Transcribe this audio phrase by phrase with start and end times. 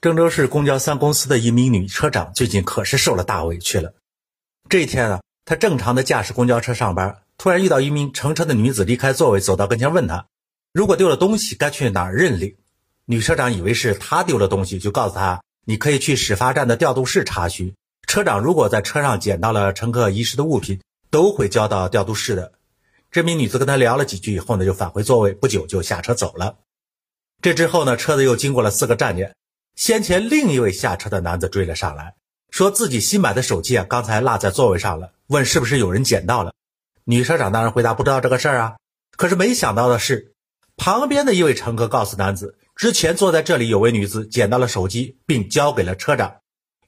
[0.00, 3.92] 郑州市公交三公司的一名女车长最近可是受了大委屈了。
[4.70, 10.24] 这一天呢，她正常的驾驶公交车上班，突然遇到一名乘车的女子离开座位，走到跟前问她，
[10.72, 12.56] 如果丢了东西该去哪儿认领。
[13.04, 17.74] 女车长以为是她丢了东西，就告诉她，你可以去始发站的调度室查询。
[18.06, 20.80] 车长如果在车上捡到了乘客遗失的物品，
[21.10, 22.52] 都会交到调度室的。
[23.10, 26.56] 这名女子跟他聊了几句以后呢，就返回座位，不久就下车走了。
[27.42, 29.34] 这之后呢，车子又经过了四个站点。
[29.76, 32.14] 先前另一位下车的男子追了上来，
[32.50, 36.52] 说自己新买的手机啊，刚才落在座位上了，问是不是有人捡到了。
[37.04, 38.76] 女车长当然回答不知道这个事儿啊。
[39.16, 40.34] 可是没想到的是，
[40.76, 46.36] 旁边的一位乘客告诉男子，之前坐在这里有位女子捡到了手机，并交给了车长。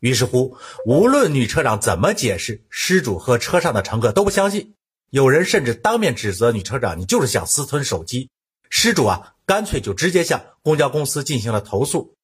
[0.00, 4.74] 于是乎，无论女车长怎么解释，失主和车上的乘客都不相信。
[5.10, 8.30] 有人甚至当面指责女车长，你就是想私吞手机。
[8.70, 12.14] 失主啊，干脆就直接向公交公司进行了投诉。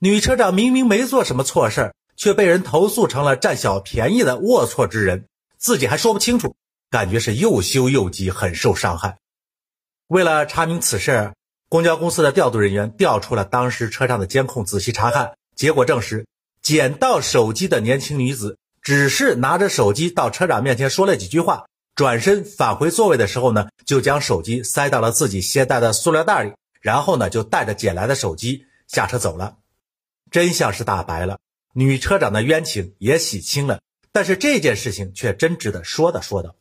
[0.00, 5.24] 女车长明明没做什么错事，却被人投诉成了占小便宜的龌龊之人，
[5.56, 6.54] 自己还说不清楚，
[6.88, 9.18] 感觉是又羞又急，很受伤害。
[10.06, 11.32] 为了查明此事，
[11.68, 16.24] 公交公司的调度人员调出了当时车上的监控，仔细查看，结果证实，
[16.62, 29.56] 捡到手机的年轻女子只是拿着手机到车长面前说了几句话，转身返回座位的时候呢，就将手机塞到了自己携带的塑料袋里，然后呢，就带着捡来的手机下车走了。
[30.30, 31.38] 真相是大白了，
[31.74, 33.80] 女车长的冤情也洗清了，
[34.12, 36.54] 但是这件事情却真值得说道说道。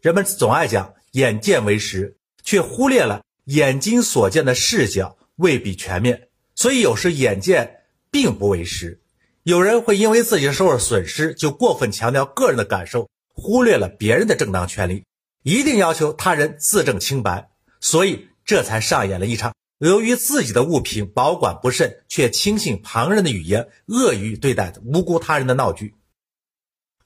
[0.00, 9.00] 人们总爱讲眼见为实，却忽略了眼睛所见的视角未必全面，所以有时眼见并不为实。
[9.42, 15.04] 有人会因为自己受了损失，就过分强调个人的感受，忽略了别人的正当权利，
[15.42, 19.54] 一定要求他人自证清白，所以这才上演了一场。
[19.80, 25.94] 由于自己的物品保管不慎，却轻信旁人的语言，恶语对待无辜他人的闹剧。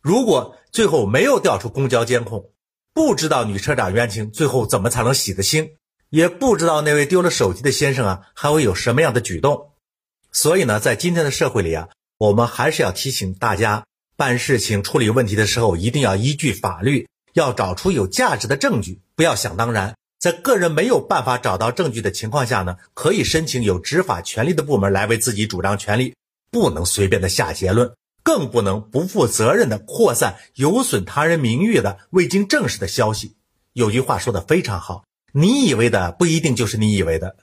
[0.00, 2.50] 如果最后没有调出公交监控，
[2.94, 5.72] 不知道女车长冤情最后怎么才能洗得清，
[6.08, 9.72] 也不知道那位丢了手机的先生啊还会有什么样的举动。
[10.30, 13.84] 所以呢，在今天的社会里啊，我们还是要提醒大家，
[14.16, 19.94] 办事情、处理问题的时候，一定要依据法律，要找出有价值的证据，不要想当然。
[20.22, 26.14] 在个人没有办法找到证据的情况下呢，可以申请有执法权利的部门来为自己主张权利，
[26.48, 33.34] 不能随便的下结论，更不能不负责任的扩散有损他人名誉的未经证实的消息。
[33.72, 35.02] 有句话说的非常好，
[35.32, 37.34] 你以为的不一定就是你以为的。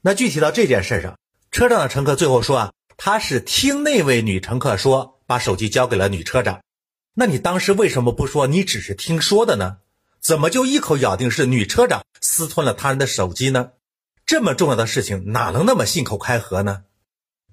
[0.00, 1.18] 那具体到这件事上，
[1.50, 6.62] 车上的乘客最后说啊，他是听那位女乘客说把手机交给了女车长。
[7.12, 9.76] 那你当时为什么不说你只是听说的呢？
[10.26, 13.70] 怎么就一口咬定是女车长私吞了他人的手机呢？
[14.26, 16.82] 这么重要的事情哪能那么信口开河呢？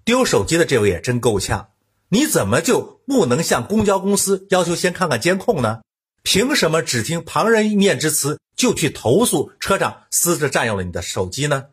[0.03, 1.69] 丢手机的这位也真够呛，
[2.09, 5.81] 你怎么就不能向公交公司要求先看看监控呢？
[6.23, 11.66] 凭什么只听旁人一面之词就去投诉车长私自占用了你的手机呢？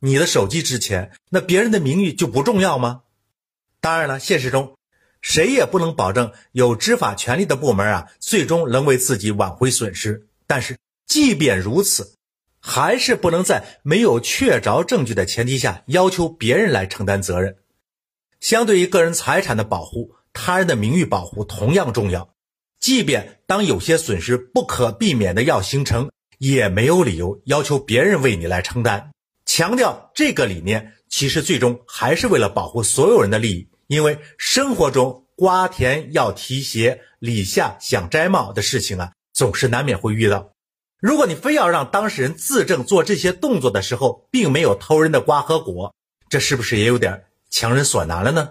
[0.00, 3.04] 你的手机值钱，那别人的名誉就不重要吗？
[3.80, 4.76] 当然了，现实中
[5.22, 10.26] 谁也不能保证有执法权利的部门啊，最终能为自己挽回损失。
[10.46, 12.16] 但是，即便如此，
[12.60, 17.56] 还是不能在没有确凿证据的前提下要求别人来承担责任。
[18.40, 22.34] 相对于个人财产的保护，他人的名誉保护同样重要。
[22.80, 29.12] 即便当有些损失不可避免的要形成，也没有理由要求别人为你来承担。
[29.46, 33.68] 强调这个理念，其实最终还是为了保护所有人的利益。
[33.86, 39.12] 因为生活中瓜田要提鞋，李下想摘帽的事情啊。
[39.32, 40.52] 总是难免会遇到。
[40.98, 45.94] 如果你非要让当事人自证做这些动作的时候，并没有偷人的瓜和果，
[46.28, 48.50] 这是不是也有点强人所难了呢？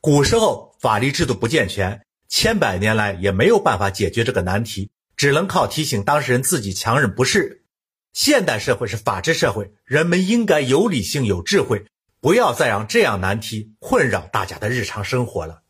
[0.00, 7.64] 古时候法律制度不健全，千百年来也没有办法解决这个难题，只能靠提醒当事人自己强忍不是。
[8.12, 11.86] 现代社会是法治社会，人们应该有理性、有智慧，
[12.20, 15.62] 不要再让这样难题困扰大家的日常生活了。